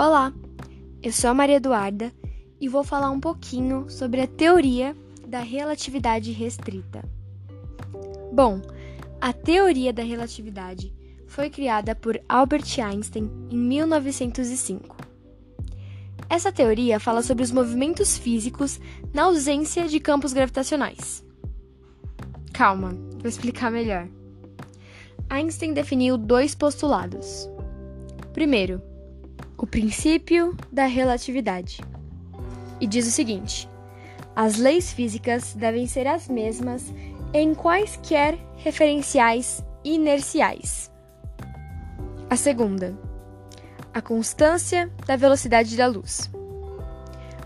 Olá, 0.00 0.32
eu 1.02 1.12
sou 1.12 1.28
a 1.28 1.34
Maria 1.34 1.56
Eduarda 1.56 2.10
e 2.58 2.70
vou 2.70 2.82
falar 2.82 3.10
um 3.10 3.20
pouquinho 3.20 3.84
sobre 3.90 4.22
a 4.22 4.26
teoria 4.26 4.96
da 5.28 5.40
relatividade 5.40 6.32
restrita. 6.32 7.04
Bom, 8.32 8.62
a 9.20 9.30
teoria 9.34 9.92
da 9.92 10.02
relatividade 10.02 10.90
foi 11.26 11.50
criada 11.50 11.94
por 11.94 12.18
Albert 12.26 12.80
Einstein 12.82 13.30
em 13.50 13.58
1905. 13.58 14.96
Essa 16.30 16.50
teoria 16.50 16.98
fala 16.98 17.20
sobre 17.20 17.44
os 17.44 17.52
movimentos 17.52 18.16
físicos 18.16 18.80
na 19.12 19.24
ausência 19.24 19.86
de 19.86 20.00
campos 20.00 20.32
gravitacionais. 20.32 21.22
Calma, 22.54 22.96
vou 23.18 23.28
explicar 23.28 23.70
melhor. 23.70 24.08
Einstein 25.28 25.74
definiu 25.74 26.16
dois 26.16 26.54
postulados. 26.54 27.50
Primeiro, 28.32 28.80
o 29.60 29.66
princípio 29.66 30.56
da 30.72 30.86
relatividade. 30.86 31.80
E 32.80 32.86
diz 32.86 33.06
o 33.06 33.10
seguinte: 33.10 33.68
as 34.34 34.56
leis 34.56 34.90
físicas 34.90 35.52
devem 35.54 35.86
ser 35.86 36.06
as 36.06 36.28
mesmas 36.28 36.92
em 37.34 37.54
quaisquer 37.54 38.38
referenciais 38.56 39.62
inerciais. 39.84 40.90
A 42.30 42.36
segunda, 42.36 42.98
a 43.92 44.00
constância 44.00 44.90
da 45.06 45.14
velocidade 45.14 45.76
da 45.76 45.86
luz. 45.86 46.30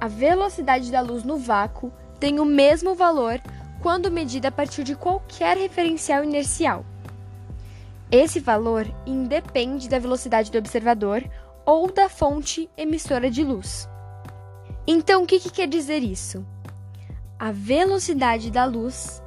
A 0.00 0.06
velocidade 0.06 0.92
da 0.92 1.00
luz 1.00 1.24
no 1.24 1.38
vácuo 1.38 1.92
tem 2.20 2.38
o 2.38 2.44
mesmo 2.44 2.94
valor 2.94 3.40
quando 3.82 4.12
medida 4.12 4.48
a 4.48 4.52
partir 4.52 4.84
de 4.84 4.94
qualquer 4.94 5.56
referencial 5.56 6.22
inercial. 6.22 6.84
Esse 8.12 8.38
valor 8.38 8.86
independe 9.04 9.88
da 9.88 9.98
velocidade 9.98 10.52
do 10.52 10.58
observador 10.58 11.28
ou 11.66 11.90
da 11.90 12.08
fonte 12.08 12.70
emissora 12.76 13.28
de 13.28 13.42
luz. 13.42 13.88
Então, 14.86 15.24
o 15.24 15.26
que, 15.26 15.40
que 15.40 15.50
quer 15.50 15.66
dizer 15.66 16.02
isso? 16.02 16.46
A 17.38 17.50
velocidade 17.50 18.50
da 18.50 18.64
luz 18.64 19.20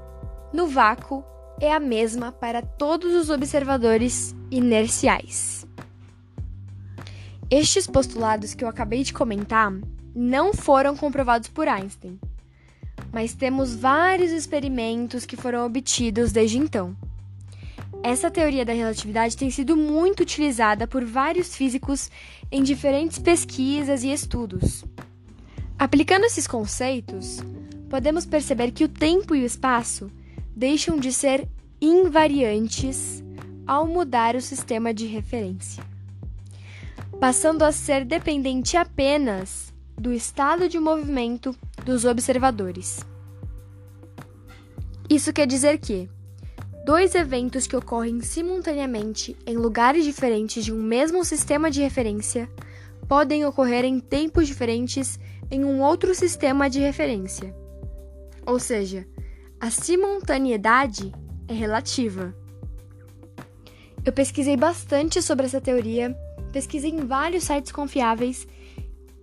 no 0.54 0.66
vácuo 0.66 1.23
é 1.59 1.73
a 1.73 1.80
mesma 1.80 2.31
para 2.31 2.62
todos 2.62 3.14
os 3.14 3.30
observadores 3.30 4.34
inerciais. 4.50 5.68
Estes 7.52 7.86
postulados 7.86 8.53
que 8.53 8.64
eu 8.64 8.70
acabei 8.70 9.03
de 9.03 9.14
comentar 9.14 9.72
não 10.16 10.53
foram 10.53 10.96
comprovados 10.96 11.50
por 11.50 11.68
Einstein, 11.68 12.20
mas 13.12 13.34
temos 13.34 13.76
vários 13.76 14.31
experimentos 14.31 15.26
que 15.26 15.36
foram 15.36 15.66
obtidos 15.66 16.31
desde 16.31 16.58
então. 16.58 16.96
Essa 18.02 18.31
teoria 18.31 18.64
da 18.64 18.72
relatividade 18.72 19.36
tem 19.36 19.52
sido 19.52 19.75
muito 19.75 20.22
utilizada 20.22 20.88
por 20.88 21.03
vários 21.03 21.55
físicos 21.55 22.09
em 22.50 22.64
diferentes 22.64 23.19
pesquisas 23.19 24.03
e 24.03 24.11
estudos. 24.11 24.86
Aplicando 25.78 26.25
esses 26.25 26.47
conceitos, 26.47 27.39
podemos 27.89 28.25
perceber 28.25 28.72
que 28.72 28.86
o 28.86 28.89
tempo 28.89 29.36
e 29.36 29.44
o 29.44 29.45
espaço 29.45 30.09
deixam 30.56 30.97
de 30.97 31.11
ser 31.11 31.47
invariantes 31.81 33.23
ao 33.67 33.86
mudar 33.86 34.36
o 34.36 34.41
sistema 34.41 34.94
de 34.94 35.06
referência, 35.06 35.84
passando 37.19 37.63
a 37.63 37.72
ser 37.72 38.06
dependente 38.06 38.78
apenas 38.78 39.73
do 39.97 40.13
estado 40.13 40.69
de 40.69 40.80
movimento 40.80 41.56
dos 41.86 42.06
observadores. 42.06 43.00
Isso 45.09 45.34
quer 45.34 45.45
dizer 45.45 45.78
que 45.80 46.09
dois 46.90 47.14
eventos 47.14 47.68
que 47.68 47.76
ocorrem 47.76 48.20
simultaneamente 48.20 49.38
em 49.45 49.56
lugares 49.56 50.04
diferentes 50.04 50.66
de 50.66 50.73
um 50.73 50.82
mesmo 50.82 51.23
sistema 51.23 51.70
de 51.70 51.81
referência 51.81 52.50
podem 53.08 53.46
ocorrer 53.46 53.86
em 53.86 54.00
tempos 54.00 54.48
diferentes 54.48 55.19
em 55.52 55.63
um 55.63 55.84
outro 55.84 56.16
sistema 56.16 56.68
de 56.68 56.80
referência. 56.80 57.56
Ou 58.44 58.58
seja, 58.59 59.08
a 59.59 59.69
simultaneidade 59.69 61.13
é 61.47 61.53
relativa. 61.53 62.36
Eu 64.03 64.12
pesquisei 64.12 64.58
bastante 64.58 65.22
sobre 65.22 65.46
essa 65.46 65.62
teoria, 65.62 66.18
pesquisei 66.52 66.90
em 66.90 67.06
vários 67.06 67.44
sites 67.44 67.72
confiáveis 67.72 68.47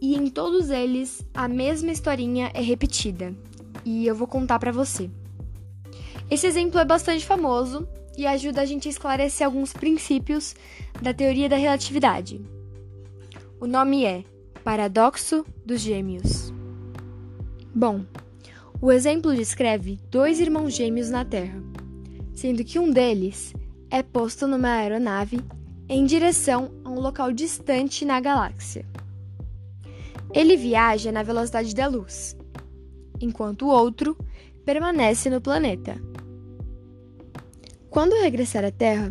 e 0.01 0.15
em 0.15 0.31
todos 0.31 0.71
eles 0.71 1.27
a 1.35 1.49
mesma 1.49 1.91
historinha 1.91 2.49
é 2.55 2.61
repetida. 2.61 3.35
E 3.85 4.07
eu 4.07 4.15
vou 4.15 4.29
contar 4.29 4.61
para 4.61 4.71
você. 4.71 5.11
Esse 6.29 6.47
exemplo 6.47 6.81
é 6.81 6.85
bastante 6.85 7.25
famoso 7.25 7.89
e 8.17 8.27
ajuda 8.27 8.63
a 8.63 8.65
gente 8.65 8.89
a 8.89 8.91
esclarecer 8.91 9.47
alguns 9.47 9.73
princípios 9.73 10.57
da 11.01 11.15
teoria 11.15 11.49
da 11.49 11.57
relatividade. 11.57 12.41
O 13.61 13.67
nome 13.67 14.05
é 14.05 14.25
Paradoxo 14.65 15.47
dos 15.65 15.81
Gêmeos. 15.81 16.53
Bom, 17.73 18.05
o 18.81 18.91
exemplo 18.91 19.35
descreve 19.35 20.01
dois 20.11 20.41
irmãos 20.41 20.75
gêmeos 20.75 21.11
na 21.11 21.25
Terra, 21.25 21.63
sendo 22.35 22.65
que 22.65 22.79
um 22.79 22.91
deles 22.91 23.55
é 23.89 24.03
posto 24.03 24.49
numa 24.49 24.69
aeronave 24.69 25.39
em 25.89 26.05
direção 26.05 26.73
a 26.85 26.91
um 26.91 26.99
local 26.99 27.33
distante 27.33 28.05
na 28.05 28.19
galáxia. 28.19 28.85
Ele 30.35 30.57
viaja 30.57 31.13
na 31.13 31.23
velocidade 31.23 31.73
da 31.75 31.87
luz, 31.87 32.37
enquanto 33.21 33.67
o 33.67 33.69
outro 33.69 34.17
permanece 34.65 35.31
no 35.31 35.41
planeta. 35.41 35.97
Quando 37.97 38.13
regressar 38.21 38.63
à 38.63 38.71
Terra, 38.71 39.11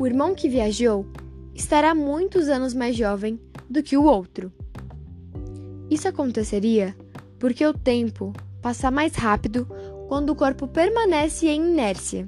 o 0.00 0.06
irmão 0.06 0.34
que 0.34 0.48
viajou 0.48 1.04
estará 1.54 1.94
muitos 1.94 2.48
anos 2.48 2.72
mais 2.72 2.96
jovem 2.96 3.38
do 3.68 3.82
que 3.82 3.94
o 3.94 4.04
outro. 4.04 4.50
Isso 5.90 6.08
aconteceria 6.08 6.96
porque 7.38 7.62
o 7.66 7.74
tempo 7.74 8.32
passa 8.62 8.90
mais 8.90 9.14
rápido 9.16 9.68
quando 10.08 10.30
o 10.30 10.34
corpo 10.34 10.66
permanece 10.66 11.46
em 11.46 11.60
inércia. 11.60 12.26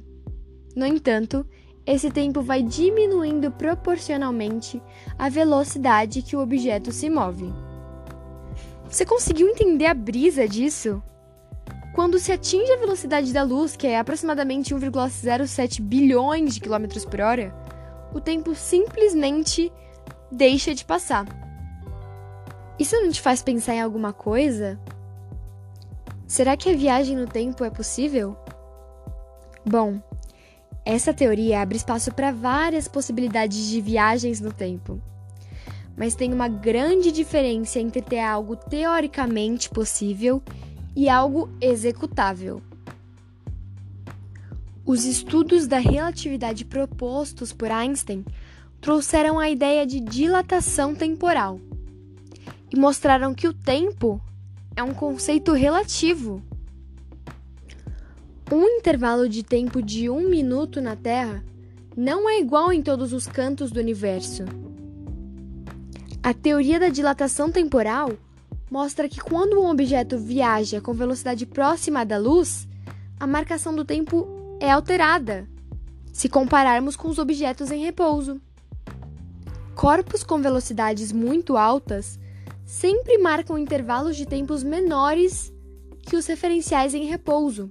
No 0.76 0.84
entanto, 0.84 1.46
esse 1.86 2.10
tempo 2.10 2.42
vai 2.42 2.62
diminuindo 2.62 3.50
proporcionalmente 3.50 4.82
à 5.18 5.30
velocidade 5.30 6.20
que 6.20 6.36
o 6.36 6.40
objeto 6.40 6.92
se 6.92 7.08
move. 7.08 7.50
Você 8.90 9.06
conseguiu 9.06 9.48
entender 9.48 9.86
a 9.86 9.94
brisa 9.94 10.46
disso? 10.46 11.02
Quando 11.98 12.20
se 12.20 12.30
atinge 12.30 12.70
a 12.70 12.76
velocidade 12.76 13.32
da 13.32 13.42
luz, 13.42 13.74
que 13.74 13.84
é 13.84 13.98
aproximadamente 13.98 14.72
1,07 14.72 15.82
bilhões 15.82 16.54
de 16.54 16.60
quilômetros 16.60 17.04
por 17.04 17.20
hora, 17.20 17.52
o 18.14 18.20
tempo 18.20 18.54
simplesmente 18.54 19.72
deixa 20.30 20.72
de 20.76 20.84
passar. 20.84 21.26
Isso 22.78 22.94
não 22.94 23.10
te 23.10 23.20
faz 23.20 23.42
pensar 23.42 23.74
em 23.74 23.82
alguma 23.82 24.12
coisa? 24.12 24.78
Será 26.24 26.56
que 26.56 26.70
a 26.70 26.76
viagem 26.76 27.16
no 27.16 27.26
tempo 27.26 27.64
é 27.64 27.70
possível? 27.70 28.36
Bom, 29.66 30.00
essa 30.84 31.12
teoria 31.12 31.60
abre 31.60 31.78
espaço 31.78 32.14
para 32.14 32.30
várias 32.30 32.86
possibilidades 32.86 33.66
de 33.66 33.80
viagens 33.80 34.40
no 34.40 34.52
tempo. 34.52 35.02
Mas 35.96 36.14
tem 36.14 36.32
uma 36.32 36.46
grande 36.46 37.10
diferença 37.10 37.80
entre 37.80 38.00
ter 38.00 38.20
algo 38.20 38.54
teoricamente 38.54 39.68
possível 39.68 40.40
e 40.94 41.08
algo 41.08 41.48
executável. 41.60 42.62
Os 44.84 45.04
estudos 45.04 45.66
da 45.66 45.78
relatividade 45.78 46.64
propostos 46.64 47.52
por 47.52 47.70
Einstein 47.70 48.24
trouxeram 48.80 49.38
a 49.38 49.50
ideia 49.50 49.86
de 49.86 50.00
dilatação 50.00 50.94
temporal 50.94 51.60
e 52.72 52.78
mostraram 52.78 53.34
que 53.34 53.46
o 53.46 53.52
tempo 53.52 54.20
é 54.74 54.82
um 54.82 54.94
conceito 54.94 55.52
relativo. 55.52 56.42
Um 58.50 58.64
intervalo 58.64 59.28
de 59.28 59.42
tempo 59.42 59.82
de 59.82 60.08
um 60.08 60.28
minuto 60.28 60.80
na 60.80 60.96
Terra 60.96 61.44
não 61.96 62.28
é 62.28 62.40
igual 62.40 62.72
em 62.72 62.80
todos 62.80 63.12
os 63.12 63.26
cantos 63.26 63.70
do 63.70 63.80
universo. 63.80 64.44
A 66.22 66.32
teoria 66.32 66.80
da 66.80 66.88
dilatação 66.88 67.50
temporal 67.50 68.12
mostra 68.70 69.08
que 69.08 69.20
quando 69.20 69.60
um 69.60 69.70
objeto 69.70 70.18
viaja 70.18 70.80
com 70.80 70.92
velocidade 70.92 71.46
próxima 71.46 72.04
da 72.04 72.18
luz, 72.18 72.68
a 73.18 73.26
marcação 73.26 73.74
do 73.74 73.84
tempo 73.84 74.28
é 74.60 74.70
alterada, 74.70 75.48
se 76.12 76.28
compararmos 76.28 76.96
com 76.96 77.08
os 77.08 77.18
objetos 77.18 77.70
em 77.70 77.84
repouso. 77.84 78.40
Corpos 79.74 80.24
com 80.24 80.40
velocidades 80.40 81.12
muito 81.12 81.56
altas 81.56 82.18
sempre 82.64 83.16
marcam 83.18 83.56
intervalos 83.56 84.16
de 84.16 84.26
tempos 84.26 84.62
menores 84.62 85.52
que 86.02 86.16
os 86.16 86.26
referenciais 86.26 86.94
em 86.94 87.04
repouso. 87.04 87.70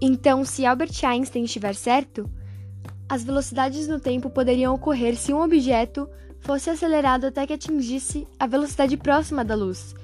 Então, 0.00 0.44
se 0.44 0.66
Albert 0.66 1.04
Einstein 1.04 1.44
estiver 1.44 1.74
certo, 1.74 2.28
as 3.08 3.22
velocidades 3.22 3.86
no 3.86 4.00
tempo 4.00 4.30
poderiam 4.30 4.74
ocorrer 4.74 5.16
se 5.16 5.32
um 5.32 5.40
objeto 5.40 6.08
fosse 6.46 6.70
acelerado 6.70 7.26
até 7.26 7.44
que 7.44 7.52
atingisse 7.52 8.24
a 8.38 8.46
velocidade 8.46 8.96
próxima 8.96 9.44
da 9.44 9.56
luz, 9.56 9.96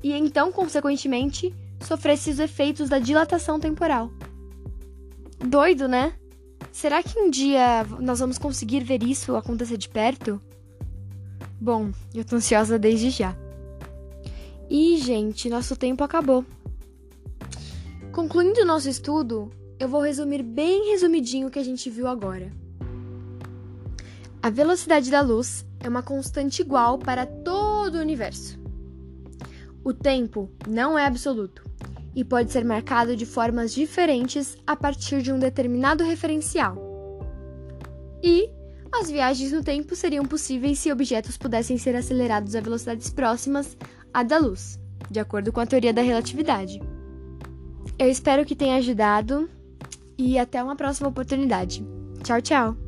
e 0.00 0.12
então, 0.12 0.52
consequentemente, 0.52 1.52
sofresse 1.80 2.30
os 2.30 2.38
efeitos 2.38 2.88
da 2.88 3.00
dilatação 3.00 3.58
temporal. 3.58 4.08
Doido, 5.44 5.88
né? 5.88 6.14
Será 6.70 7.02
que 7.02 7.18
um 7.18 7.28
dia 7.28 7.84
nós 7.98 8.20
vamos 8.20 8.38
conseguir 8.38 8.84
ver 8.84 9.02
isso 9.02 9.34
acontecer 9.34 9.76
de 9.76 9.88
perto? 9.88 10.40
Bom, 11.60 11.90
eu 12.14 12.24
tô 12.24 12.36
ansiosa 12.36 12.78
desde 12.78 13.10
já. 13.10 13.36
E, 14.70 14.98
gente, 14.98 15.50
nosso 15.50 15.74
tempo 15.74 16.04
acabou. 16.04 16.44
Concluindo 18.12 18.60
o 18.60 18.64
nosso 18.64 18.88
estudo, 18.88 19.50
eu 19.80 19.88
vou 19.88 20.00
resumir 20.00 20.44
bem 20.44 20.92
resumidinho 20.92 21.48
o 21.48 21.50
que 21.50 21.58
a 21.58 21.64
gente 21.64 21.90
viu 21.90 22.06
agora. 22.06 22.61
A 24.42 24.50
velocidade 24.50 25.08
da 25.08 25.20
luz 25.20 25.64
é 25.78 25.88
uma 25.88 26.02
constante 26.02 26.62
igual 26.62 26.98
para 26.98 27.24
todo 27.24 27.94
o 27.94 28.00
universo. 28.00 28.58
O 29.84 29.94
tempo 29.94 30.50
não 30.66 30.98
é 30.98 31.06
absoluto 31.06 31.62
e 32.14 32.24
pode 32.24 32.50
ser 32.50 32.64
marcado 32.64 33.16
de 33.16 33.24
formas 33.24 33.72
diferentes 33.72 34.56
a 34.66 34.74
partir 34.74 35.22
de 35.22 35.32
um 35.32 35.38
determinado 35.38 36.02
referencial. 36.02 36.76
E 38.20 38.50
as 38.92 39.08
viagens 39.08 39.52
no 39.52 39.62
tempo 39.62 39.94
seriam 39.94 40.24
possíveis 40.24 40.80
se 40.80 40.90
objetos 40.90 41.36
pudessem 41.36 41.78
ser 41.78 41.94
acelerados 41.94 42.56
a 42.56 42.60
velocidades 42.60 43.10
próximas 43.10 43.76
à 44.12 44.24
da 44.24 44.38
luz, 44.38 44.76
de 45.08 45.20
acordo 45.20 45.52
com 45.52 45.60
a 45.60 45.66
teoria 45.66 45.92
da 45.92 46.02
relatividade. 46.02 46.82
Eu 47.96 48.10
espero 48.10 48.44
que 48.44 48.56
tenha 48.56 48.76
ajudado 48.76 49.48
e 50.18 50.36
até 50.36 50.60
uma 50.60 50.74
próxima 50.74 51.08
oportunidade. 51.08 51.86
Tchau, 52.24 52.42
tchau! 52.42 52.81